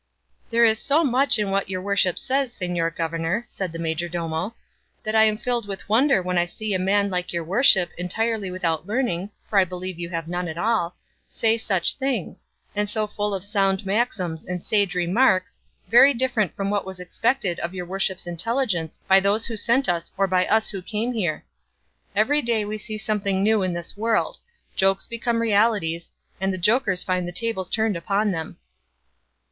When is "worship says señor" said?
1.83-2.95